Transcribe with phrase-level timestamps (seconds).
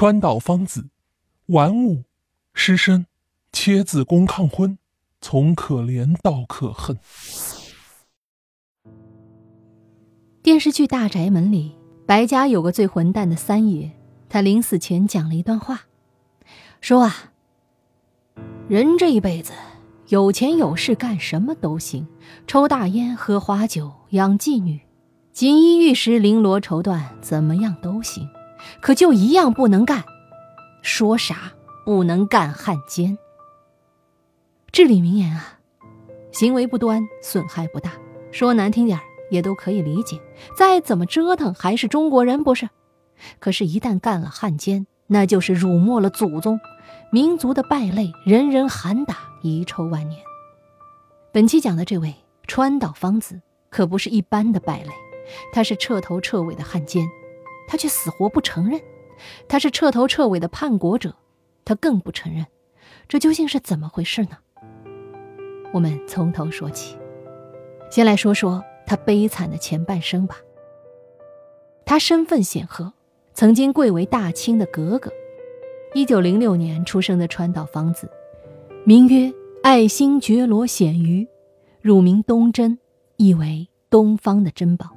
[0.00, 0.88] 川岛芳子，
[1.48, 2.04] 玩物，
[2.54, 3.04] 失身，
[3.52, 4.78] 切子宫抗婚，
[5.20, 6.98] 从可怜到可恨。
[10.42, 11.76] 电视剧《大宅门》里，
[12.06, 13.90] 白家有个最混蛋的三爷，
[14.30, 15.82] 他临死前讲了一段话，
[16.80, 17.14] 说啊，
[18.68, 19.52] 人这一辈子
[20.08, 22.08] 有钱有势干什么都行，
[22.46, 24.80] 抽大烟、喝花酒、养妓女、
[25.34, 28.26] 锦衣玉食、绫罗绸缎，怎么样都行，
[28.80, 30.04] 可就一样不能干，
[30.82, 31.52] 说啥
[31.84, 33.18] 不能干汉奸。
[34.72, 35.58] 至理名言啊，
[36.32, 37.92] 行为不端，损害不大，
[38.30, 39.04] 说难听点儿。
[39.30, 40.20] 也都可以理解，
[40.56, 42.68] 再怎么折腾还是中国人不是？
[43.38, 46.58] 可是，一旦干了汉奸，那就是辱没了祖宗，
[47.12, 50.20] 民族的败类，人人喊打，遗臭万年。
[51.30, 52.12] 本期讲的这位
[52.48, 53.40] 川岛芳子
[53.70, 54.90] 可不是一般的败类，
[55.52, 57.06] 他是彻头彻尾的汉奸，
[57.70, 58.80] 他却死活不承认；
[59.46, 61.14] 他是彻头彻尾的叛国者，
[61.64, 62.44] 他更不承认。
[63.06, 64.38] 这究竟是怎么回事呢？
[65.72, 66.98] 我们从头说起，
[67.88, 68.60] 先来说说。
[68.86, 70.38] 他悲惨的前半生吧。
[71.84, 72.92] 他身份显赫，
[73.34, 75.12] 曾经贵为大清的格格。
[75.94, 78.10] 一九零六年出生的川岛芳子，
[78.84, 81.28] 名曰爱新觉罗显瑜，
[81.80, 82.80] 乳名东真，
[83.16, 84.88] 意为东方的珍宝，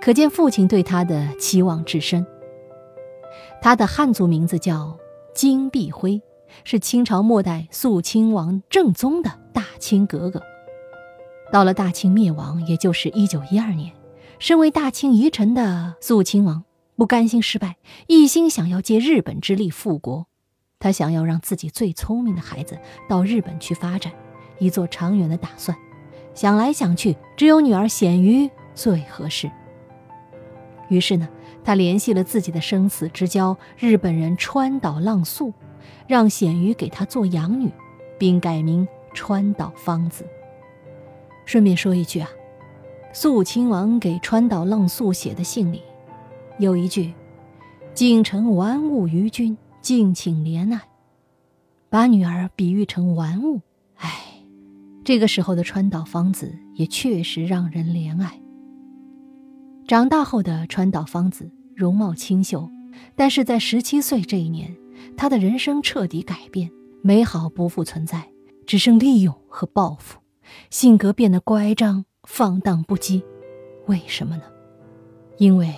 [0.00, 2.26] 可见父亲对他的期望至深。
[3.60, 4.96] 他的汉族名字叫
[5.34, 6.20] 金碧辉，
[6.64, 10.42] 是清朝末代肃亲王正宗的大清格格。
[11.52, 13.92] 到了大清灭亡，也就是一九一二年，
[14.38, 16.64] 身为大清遗臣的肃亲王
[16.96, 20.26] 不甘心失败，一心想要借日本之力复国。
[20.78, 24.10] 他想要让自己最聪明的孩子到日本去发展，
[24.58, 25.76] 以做长远的打算。
[26.32, 29.50] 想来想去，只有女儿显瑜最合适。
[30.90, 31.26] 于是呢，
[31.64, 35.54] 他联系了自己的生死之交日本人川岛浪速，
[36.06, 37.70] 让显鱼给他做养女，
[38.18, 40.26] 并改名川岛芳子。
[41.46, 42.28] 顺便说一句啊，
[43.12, 45.82] 肃亲王给川岛浪速写的信里，
[46.58, 47.14] 有一句
[47.94, 50.80] “敬臣玩物于君，敬请怜爱”，
[51.88, 53.60] 把女儿比喻成玩物。
[53.96, 54.10] 唉，
[55.04, 58.40] 这个时候的川岛芳子也确实让人怜爱。
[59.90, 62.70] 长大后的川岛芳子容貌清秀，
[63.16, 64.76] 但是在十七岁这一年，
[65.16, 66.70] 她的人生彻底改变，
[67.02, 68.30] 美好不复存在，
[68.64, 70.20] 只剩利用和报复。
[70.70, 73.20] 性格变得乖张放荡不羁，
[73.88, 74.44] 为什么呢？
[75.38, 75.74] 因为，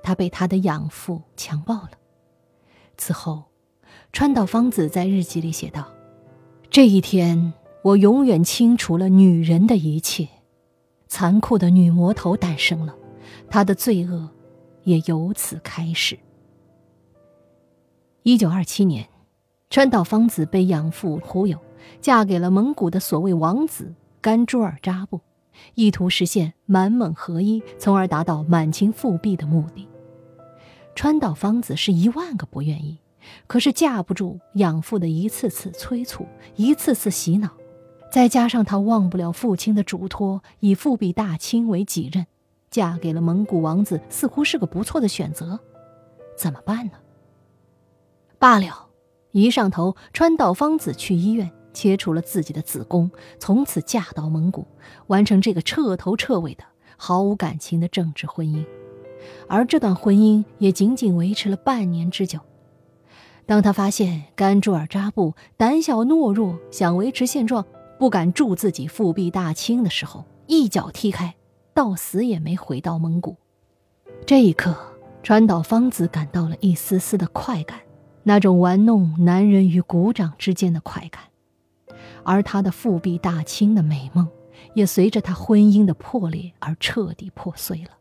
[0.00, 1.90] 他被他的养父强暴了。
[2.96, 3.46] 此后，
[4.12, 5.88] 川岛芳子在日记里写道
[6.70, 10.28] ：“这一天，我永远清除了女人的一切，
[11.08, 12.94] 残酷的女魔头诞生了，
[13.48, 14.28] 他的罪恶
[14.84, 16.18] 也由此开始。”
[18.22, 19.08] 一九二七年，
[19.70, 21.58] 川岛芳子被养父忽悠，
[22.00, 23.94] 嫁给了蒙古的所谓王子。
[24.22, 25.18] 甘珠尔扎布，
[25.74, 29.88] 意图实现满蒙合一，从而达到满清复辟的目的。
[30.94, 32.98] 川岛芳子是一万个不愿意，
[33.46, 37.48] 可是架不住养父的一次次催促，一次次洗脑，
[38.12, 42.26] 再加上她忘不了父亲的嘱托，以复辟大清为己任，
[42.70, 45.58] 嫁给了蒙古王子，似乎是个不错的选择。
[46.36, 46.92] 怎么办呢？
[48.38, 48.86] 罢了，
[49.32, 51.50] 一上头，川岛芳子去医院。
[51.72, 53.08] 切除了自己的子宫，
[53.38, 54.66] 从此嫁到蒙古，
[55.06, 56.64] 完成这个彻头彻尾的
[56.96, 58.66] 毫无感情的政治婚姻。
[59.46, 62.40] 而这段婚姻也仅仅维持了半年之久。
[63.46, 67.64] 当他发现甘珠尔扎布胆小懦弱，想维持现状，
[68.00, 71.36] 不敢助自己复辟大清的时候，一脚踢开，
[71.80, 73.38] 到死也没回到蒙古。
[74.26, 74.76] 这一刻，
[75.22, 77.80] 川岛芳子感到了一丝丝的快感，
[78.22, 81.22] 那种玩弄男人与股掌之间的快感。
[82.22, 84.28] 而他的复辟大清的美梦，
[84.74, 87.92] 也随着他婚姻的破裂而彻底破碎了。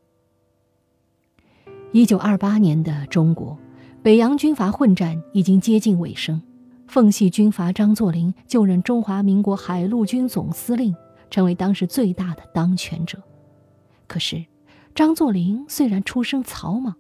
[1.94, 3.58] 一九二八年的中国，
[4.04, 6.42] 北洋军阀混战已经接近尾声，
[6.86, 10.94] 奉系军阀张作霖就任中华民国海陆军总司令，
[11.30, 13.18] 成为当时最大的当权者。
[14.10, 14.44] 可是，
[14.94, 16.96] 张作霖虽然出身草莽，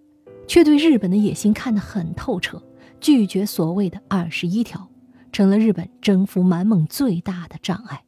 [0.47, 2.63] 却对日本的野心看得很透彻，
[3.01, 4.87] 拒绝所谓的二十一条。
[5.31, 8.01] 成了日本征服满蒙最大的障碍。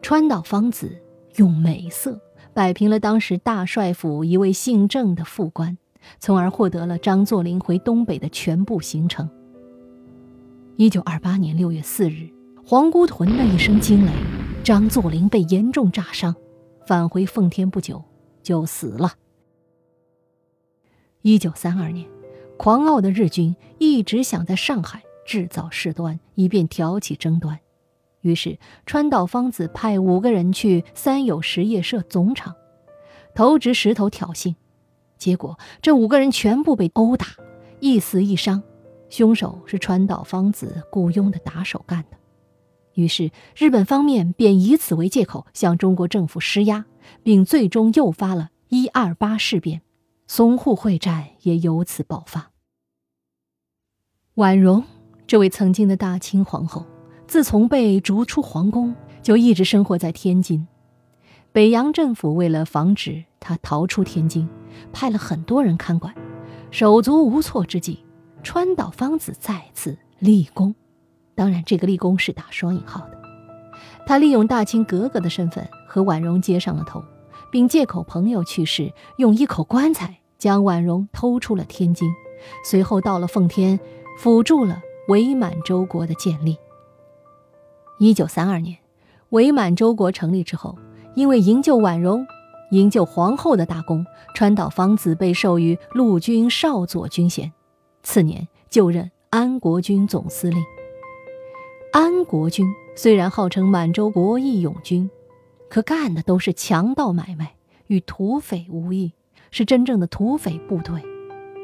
[0.00, 1.02] 川岛芳子
[1.36, 2.18] 用美色
[2.54, 5.76] 摆平了当时大帅府一位姓郑的副官，
[6.18, 9.28] 从而获得了张作霖回东北的全部行程。
[10.76, 12.30] 一九二八年六月四日，
[12.64, 14.12] 皇姑屯的一声惊雷，
[14.64, 16.34] 张作霖被严重炸伤，
[16.86, 18.04] 返回奉天不久
[18.42, 19.12] 就死了。
[21.22, 22.08] 一九三二年。
[22.58, 27.60] 狂傲的日军一直想在上海制造事端，以便挑起争端。
[28.22, 32.54] 于是，川岛芳子派五个人去三友实业社总厂，
[33.34, 34.54] 投掷石头挑衅，
[35.18, 37.26] 结果这五个人全部被殴打，
[37.78, 38.62] 一死一伤。
[39.10, 42.16] 凶手是川岛芳子雇佣的打手干的。
[42.96, 46.86] 于是，日本方面便以此为借口向中国政府施压，
[47.22, 49.82] 并最终诱发了一二八事变，
[50.26, 52.52] 淞沪会战也由此爆发。
[54.36, 54.82] 婉容，
[55.26, 56.86] 这位曾经的大清皇后，
[57.26, 60.66] 自从被逐出皇宫，就一直生活在天津。
[61.52, 64.48] 北洋政府为了防止她逃出天津，
[64.90, 66.14] 派了很多人看管。
[66.70, 67.98] 手足无措之际，
[68.42, 70.74] 川岛芳子再次立功。
[71.36, 73.18] 当然，这个立功是打双引号的。
[74.06, 77.04] 他利用大清格格的身份和婉容接上了头，
[77.52, 82.08] 并借口朋友去世，用一口棺材将婉容偷出了天津，
[82.64, 83.78] 随后到了奉天，
[84.18, 86.56] 辅助了伪满洲国的建立。
[87.98, 88.78] 一九三二年，
[89.30, 90.78] 伪满洲国成立之后，
[91.14, 92.26] 因为营救婉容、
[92.70, 97.52] 营救皇后的大功，川岛芳子被授予陆军少佐军衔，
[98.02, 100.62] 次年就任安国军总司令。
[101.98, 105.08] 安国军虽然号称满洲国义勇军，
[105.70, 107.56] 可干的都是强盗买卖，
[107.86, 109.14] 与土匪无异，
[109.50, 111.02] 是真正的土匪部队。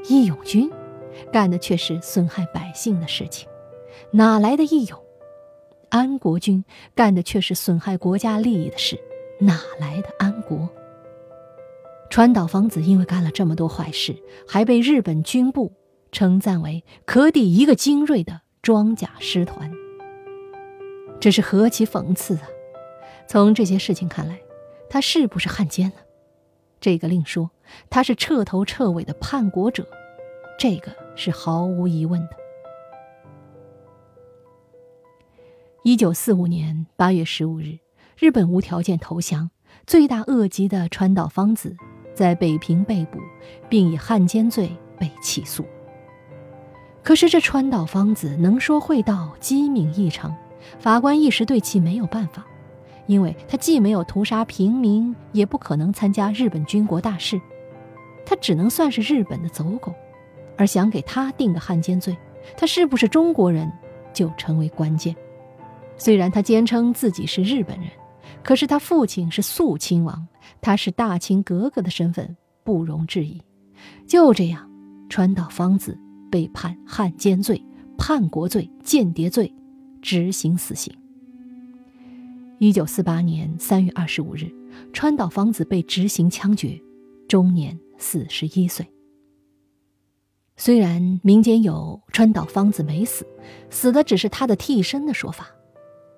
[0.08, 0.70] 义勇军
[1.30, 3.46] 干的却是损害百姓的事情，
[4.12, 4.98] 哪来的义勇？
[5.90, 6.64] 安国军
[6.94, 8.98] 干的却是损害国家利益的事，
[9.38, 10.66] 哪来的安国？
[12.08, 14.16] 川岛芳子因为干了这么多坏事，
[14.48, 15.74] 还被日本军部
[16.10, 19.70] 称赞为可抵一个精锐的装甲师团。
[21.22, 22.48] 这是何其讽刺啊！
[23.28, 24.40] 从这些事情看来，
[24.90, 25.94] 他是不是汉奸呢？
[26.80, 27.48] 这个另说。
[27.88, 29.86] 他是彻头彻尾的叛国者，
[30.58, 32.30] 这个是毫无疑问的。
[35.84, 37.78] 一九四五年八月十五日，
[38.18, 39.48] 日本无条件投降，
[39.86, 41.76] 罪大恶极的川岛芳子
[42.16, 43.20] 在北平被捕，
[43.68, 45.64] 并以汉奸罪被起诉。
[47.04, 50.36] 可是这川岛芳子能说会道，机敏异常。
[50.78, 52.46] 法官一时对其没有办法，
[53.06, 57.40] 因为他既没有屠杀平民，也不可能参加日本军国大事，
[58.24, 59.92] 他只能算是日本的走狗。
[60.58, 62.16] 而想给他定个汉奸罪，
[62.56, 63.70] 他是不是中国人
[64.12, 65.16] 就成为关键。
[65.96, 67.88] 虽然他坚称自己是日本人，
[68.44, 70.26] 可是他父亲是肃亲王，
[70.60, 73.40] 他是大清格格的身份不容置疑。
[74.06, 74.70] 就这样，
[75.08, 75.98] 川岛芳子
[76.30, 77.60] 被判汉奸罪、
[77.96, 79.52] 叛国罪、间谍罪。
[80.02, 80.92] 执行死刑。
[82.58, 84.52] 一九四八年三月二十五日，
[84.92, 86.80] 川岛芳子被执行枪决，
[87.28, 88.86] 终年四十一岁。
[90.56, 93.26] 虽然民间有川岛芳子没死，
[93.70, 95.48] 死的只是他的替身的说法，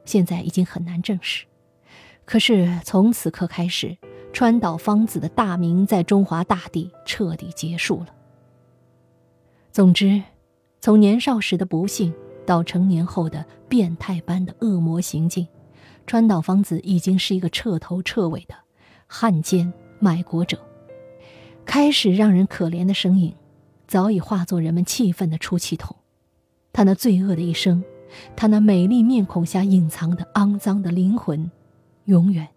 [0.05, 1.47] 现在已经很难证实。
[2.25, 3.97] 可是从此刻开始，
[4.33, 8.09] 川岛芳子的大名在中华大地彻底结束了。
[9.73, 10.23] 总之，
[10.81, 12.13] 从年少时的不幸。
[12.47, 15.47] 到成年后的变态般的恶魔行径，
[16.07, 18.55] 川岛芳子已经是一个彻头彻尾的
[19.07, 20.59] 汉奸卖国者。
[21.65, 23.35] 开始让人可怜的身影，
[23.87, 25.97] 早已化作人们气愤的出气筒。
[26.73, 27.83] 他那罪恶的一生，
[28.37, 31.51] 他那美丽面孔下隐藏的肮脏的灵魂，
[32.05, 32.49] 永远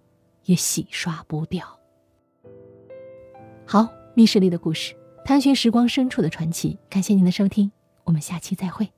[0.44, 1.66] 也洗刷不掉。
[3.66, 6.78] 好，密室里的故事，探寻时光深处的传奇。
[6.90, 7.72] 感谢您的收听，
[8.04, 8.90] 我们下期再会。